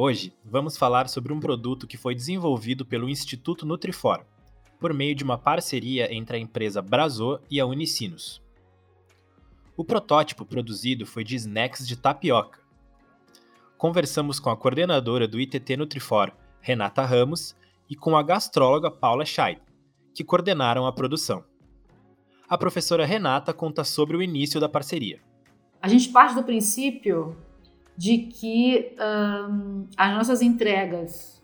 [0.00, 4.24] Hoje vamos falar sobre um produto que foi desenvolvido pelo Instituto Nutrifor,
[4.78, 8.40] por meio de uma parceria entre a empresa Brazô e a Unicinos.
[9.76, 12.60] O protótipo produzido foi de snacks de tapioca.
[13.76, 16.30] Conversamos com a coordenadora do ITT Nutrifor,
[16.60, 17.56] Renata Ramos,
[17.90, 19.60] e com a gastróloga Paula Scheid,
[20.14, 21.42] que coordenaram a produção.
[22.48, 25.20] A professora Renata conta sobre o início da parceria.
[25.82, 27.36] A gente parte do princípio
[27.98, 28.94] de que
[29.50, 31.42] um, as nossas entregas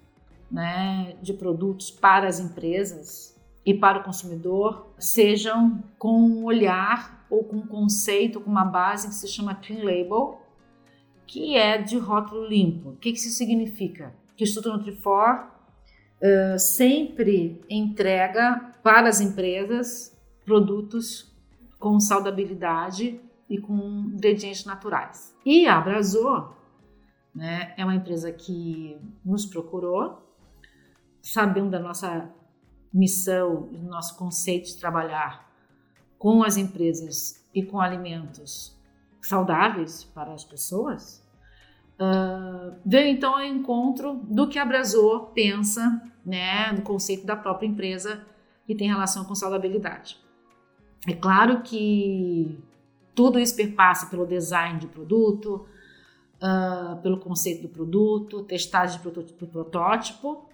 [0.48, 3.36] né, de produtos para as empresas
[3.66, 9.09] e para o consumidor sejam com um olhar ou com um conceito, com uma base
[9.09, 10.40] que se chama Clean Label,
[11.26, 12.90] que é de rótulo limpo.
[12.90, 14.14] O que, isso significa?
[14.36, 15.48] Que o Instituto Nutrifor
[16.23, 21.34] uh, sempre entrega para as empresas produtos
[21.80, 23.76] com saudabilidade e com
[24.14, 25.34] ingredientes naturais.
[25.45, 26.54] E a Abrazor
[27.34, 30.23] né, é uma empresa que nos procurou,
[31.20, 32.30] sabendo da nossa
[32.92, 35.51] missão do nosso conceito de trabalhar
[36.16, 38.78] com as empresas e com alimentos
[39.20, 41.26] saudáveis para as pessoas,
[41.98, 47.66] uh, veio então ao encontro do que a Abrazor pensa, né, do conceito da própria
[47.66, 48.24] empresa
[48.66, 50.18] que tem relação com saudabilidade.
[51.06, 52.62] É claro que
[53.15, 55.66] tudo isso perpassa pelo design de produto,
[56.37, 60.48] uh, pelo conceito do produto, testagem de protótipo.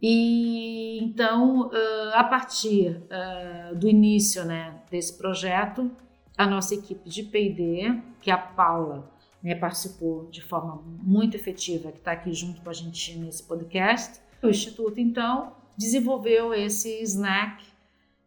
[0.00, 5.90] E então, uh, a partir uh, do início né, desse projeto,
[6.36, 9.10] a nossa equipe de PD, que a Paula
[9.42, 14.20] né, participou de forma muito efetiva, que está aqui junto com a gente nesse podcast,
[14.42, 17.64] o Instituto então desenvolveu esse snack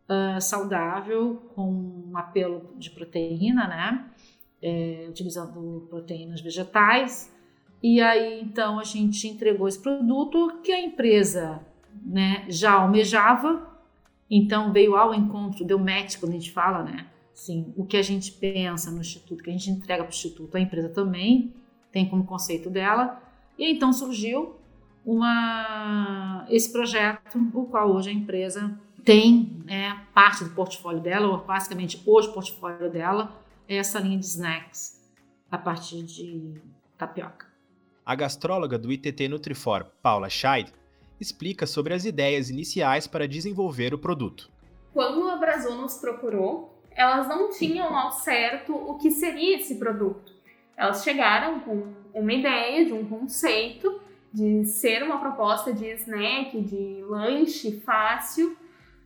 [0.10, 4.06] uh, saudável, com um apelo de proteína, né?
[4.62, 7.34] É, utilizando proteínas vegetais.
[7.82, 11.62] E aí, então, a gente entregou esse produto que a empresa
[12.04, 13.70] né, já almejava,
[14.30, 17.08] então veio ao encontro, deu match quando a gente fala, né?
[17.34, 20.58] Sim, o que a gente pensa no Instituto, que a gente entrega para o Instituto,
[20.58, 21.54] a empresa também
[21.90, 23.22] tem como conceito dela.
[23.58, 24.56] E então surgiu
[25.06, 28.78] uma, esse projeto, o qual hoje a empresa
[29.10, 34.20] tem né, parte do portfólio dela, ou basicamente hoje o portfólio dela, é essa linha
[34.20, 35.04] de snacks
[35.50, 36.62] a partir de
[36.96, 37.48] tapioca.
[38.06, 40.72] A gastróloga do ITT Nutrifor, Paula Scheid,
[41.20, 44.52] explica sobre as ideias iniciais para desenvolver o produto.
[44.94, 50.32] Quando a Brazil nos procurou, elas não tinham ao certo o que seria esse produto.
[50.78, 57.04] Elas chegaram com uma ideia de um conceito de ser uma proposta de snack, de
[57.08, 58.56] lanche fácil,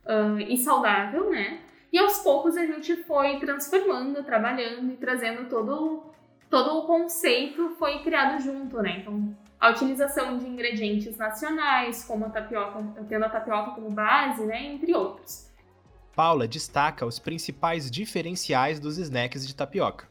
[0.06, 1.60] uh, e saudável, né?
[1.92, 6.02] E aos poucos a gente foi transformando, trabalhando e trazendo todo,
[6.50, 8.98] todo o conceito foi criado junto, né?
[9.00, 14.64] Então, a utilização de ingredientes nacionais, como a tapioca, tendo a tapioca como base, né?
[14.64, 15.48] Entre outros.
[16.14, 20.08] Paula destaca os principais diferenciais dos snacks de tapioca.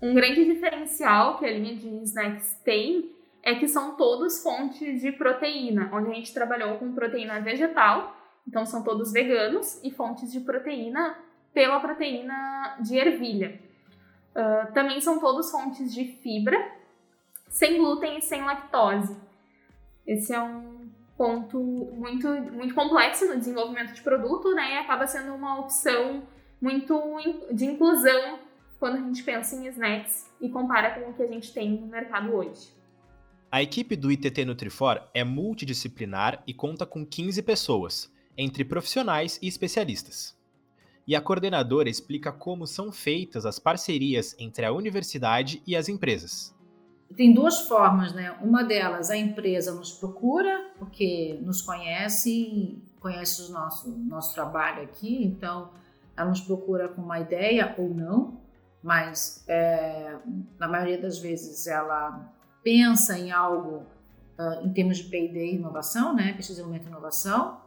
[0.00, 3.12] Um grande diferencial que a linha de snacks tem
[3.42, 8.66] é que são todos fontes de proteína, onde a gente trabalhou com proteína vegetal então
[8.66, 11.16] são todos veganos e fontes de proteína
[11.52, 13.60] pela proteína de ervilha.
[14.34, 16.58] Uh, também são todos fontes de fibra,
[17.48, 19.14] sem glúten e sem lactose.
[20.06, 24.74] Esse é um ponto muito, muito complexo no desenvolvimento de produto, né?
[24.74, 26.22] E acaba sendo uma opção
[26.60, 27.00] muito
[27.52, 28.38] de inclusão
[28.78, 31.86] quando a gente pensa em snacks e compara com o que a gente tem no
[31.86, 32.72] mercado hoje.
[33.50, 39.48] A equipe do ITT Nutrifor é multidisciplinar e conta com 15 pessoas, entre profissionais e
[39.48, 40.36] especialistas.
[41.06, 46.54] E a coordenadora explica como são feitas as parcerias entre a universidade e as empresas.
[47.16, 48.36] Tem duas formas, né?
[48.40, 55.24] Uma delas, a empresa nos procura, porque nos conhece, conhece o nosso, nosso trabalho aqui,
[55.24, 55.70] então
[56.16, 58.40] ela nos procura com uma ideia ou não,
[58.82, 60.16] mas é,
[60.58, 62.32] na maioria das vezes ela
[62.62, 63.84] pensa em algo
[64.38, 66.32] uh, em termos de P&D e inovação, né?
[66.32, 67.60] Pesquisa, e inovação,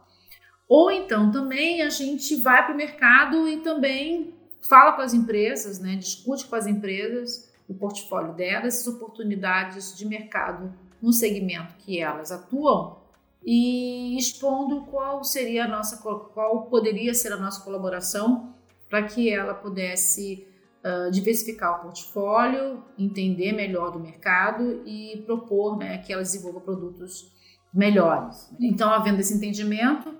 [0.68, 5.78] ou então também a gente vai para o mercado e também fala com as empresas,
[5.78, 10.72] né, discute com as empresas o portfólio delas, as oportunidades de mercado
[11.02, 12.98] no segmento que elas atuam
[13.44, 18.54] e expondo qual seria a nossa, qual poderia ser a nossa colaboração
[18.88, 20.46] para que ela pudesse
[20.84, 27.32] uh, diversificar o portfólio, entender melhor do mercado e propor né, que ela desenvolva produtos
[27.72, 28.50] melhores.
[28.60, 30.14] Então, havendo esse entendimento,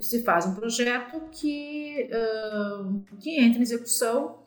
[0.00, 4.38] se faz um projeto que, uh, que entra em execução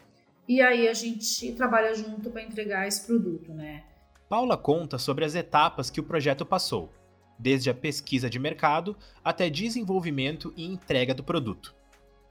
[0.48, 3.84] e aí a gente trabalha junto para entregar esse produto, né?
[4.30, 6.92] Paula conta sobre as etapas que o projeto passou,
[7.38, 11.74] desde a pesquisa de mercado até desenvolvimento e entrega do produto.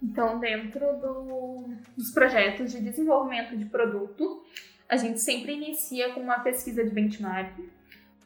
[0.03, 4.43] Então, dentro do, dos projetos de desenvolvimento de produto,
[4.89, 7.53] a gente sempre inicia com uma pesquisa de benchmark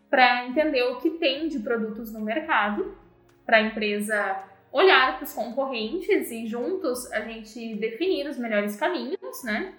[0.09, 2.97] para entender o que tem de produtos no mercado,
[3.45, 9.45] para a empresa olhar para os concorrentes e juntos a gente definir os melhores caminhos,
[9.45, 9.73] né?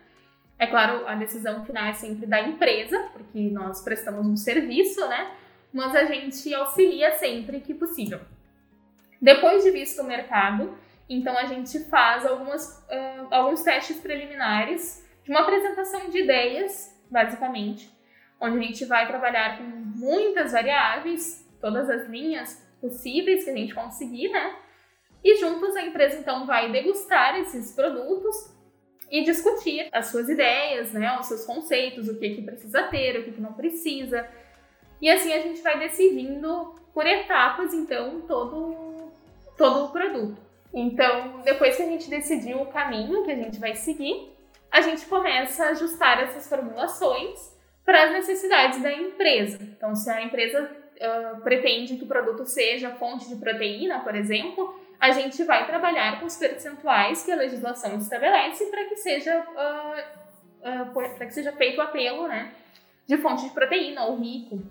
[0.57, 5.31] É claro, a decisão final é sempre da empresa, porque nós prestamos um serviço, né?
[5.73, 8.21] Mas a gente auxilia sempre que possível.
[9.21, 10.77] Depois de visto o mercado,
[11.09, 17.93] então a gente faz algumas, uh, alguns testes preliminares de uma apresentação de ideias, basicamente,
[18.39, 23.73] onde a gente vai trabalhar com muitas variáveis, todas as linhas possíveis que a gente
[23.73, 24.55] conseguir, né?
[25.23, 28.53] E juntos a empresa então vai degustar esses produtos
[29.09, 33.23] e discutir as suas ideias, né, os seus conceitos, o que que precisa ter, o
[33.23, 34.27] que que não precisa.
[35.01, 39.11] E assim a gente vai decidindo por etapas então todo
[39.57, 40.41] todo o produto.
[40.73, 44.35] Então, depois que a gente decidiu o caminho que a gente vai seguir,
[44.69, 47.55] a gente começa a ajustar essas formulações
[47.85, 49.57] para as necessidades da empresa.
[49.61, 50.69] Então, se a empresa
[51.43, 56.25] pretende que o produto seja fonte de proteína, por exemplo, a gente vai trabalhar com
[56.25, 60.25] os percentuais que a legislação estabelece para que seja uh,
[60.65, 62.53] uh, para que seja feito o apelo, né,
[63.07, 64.61] de fonte de proteína ou rico,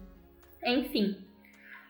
[0.65, 1.17] enfim.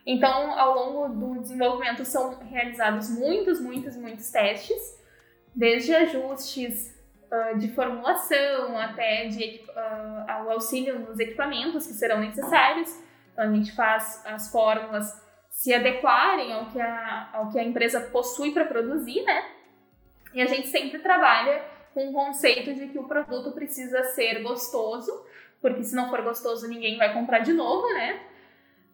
[0.07, 5.01] Então, ao longo do desenvolvimento são realizados muitos, muitos, muitos testes,
[5.55, 6.95] desde ajustes
[7.31, 13.03] uh, de formulação até de uh, o auxílio nos equipamentos que serão necessários.
[13.35, 15.13] Então, a gente faz as fórmulas
[15.51, 19.45] se adequarem ao que a, ao que a empresa possui para produzir, né?
[20.33, 25.13] E a gente sempre trabalha com o conceito de que o produto precisa ser gostoso,
[25.61, 28.21] porque se não for gostoso ninguém vai comprar de novo, né?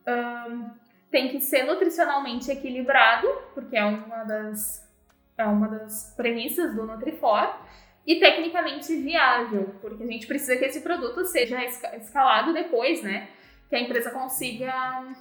[0.08, 0.70] Um,
[1.10, 4.88] tem que ser nutricionalmente equilibrado, porque é uma das,
[5.36, 7.58] é uma das premissas do Nutrifor,
[8.06, 13.28] e tecnicamente viável, porque a gente precisa que esse produto seja escalado depois, né?
[13.70, 15.14] Que a empresa consiga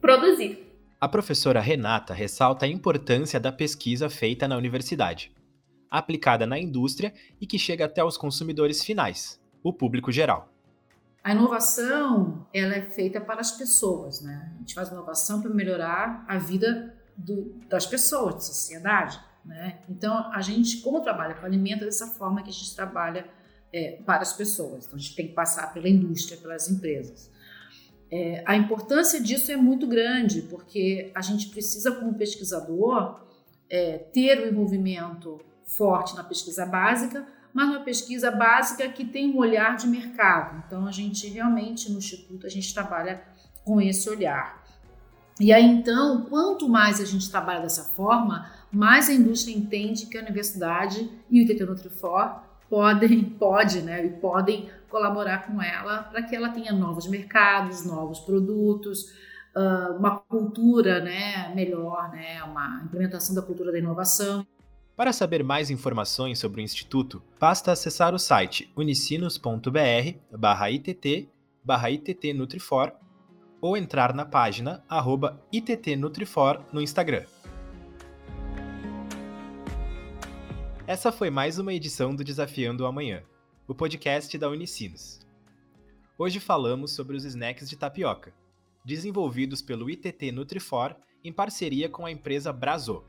[0.00, 0.74] produzir.
[0.98, 5.30] A professora Renata ressalta a importância da pesquisa feita na universidade,
[5.90, 10.48] aplicada na indústria e que chega até os consumidores finais, o público geral.
[11.22, 14.50] A inovação ela é feita para as pessoas, né?
[14.54, 19.80] A gente faz inovação para melhorar a vida do, das pessoas, da sociedade, né?
[19.90, 23.28] Então a gente, como trabalha com alimento, é dessa forma que a gente trabalha
[23.70, 24.86] é, para as pessoas.
[24.86, 27.30] Então a gente tem que passar pela indústria, pelas empresas.
[28.16, 33.20] É, a importância disso é muito grande, porque a gente precisa, como pesquisador,
[33.68, 39.38] é, ter um envolvimento forte na pesquisa básica, mas uma pesquisa básica que tem um
[39.38, 40.62] olhar de mercado.
[40.64, 43.20] Então, a gente realmente, no Instituto, a gente trabalha
[43.64, 44.62] com esse olhar.
[45.40, 50.16] E aí, então, quanto mais a gente trabalha dessa forma, mais a indústria entende que
[50.16, 56.22] a universidade e o ITT Nutrifor podem, pode, né, e podem colaborar com ela para
[56.22, 59.12] que ela tenha novos mercados, novos produtos,
[59.98, 64.46] uma cultura né, melhor, né, uma implementação da cultura da inovação.
[64.96, 71.28] Para saber mais informações sobre o Instituto, basta acessar o site unicinos.br barra ITT
[71.64, 72.92] barra ITT Nutrifor
[73.60, 75.40] ou entrar na página arroba
[76.72, 77.24] no Instagram.
[80.86, 83.22] Essa foi mais uma edição do Desafiando o Amanhã
[83.66, 85.18] o podcast da Unicinos.
[86.18, 88.34] Hoje falamos sobre os snacks de tapioca,
[88.84, 93.02] desenvolvidos pelo ITT Nutrifor em parceria com a empresa Brazo.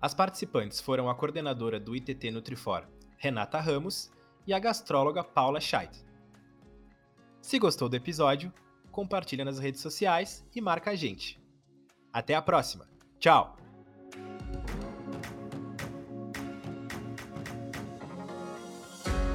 [0.00, 2.86] As participantes foram a coordenadora do ITT Nutrifor,
[3.18, 4.12] Renata Ramos,
[4.46, 6.04] e a gastróloga Paula Scheidt.
[7.40, 8.52] Se gostou do episódio,
[8.92, 11.40] compartilha nas redes sociais e marca a gente.
[12.12, 12.88] Até a próxima.
[13.18, 13.61] Tchau!